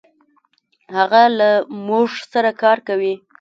[0.97, 1.49] هغه له
[1.87, 3.13] مونږ سره کار کوي.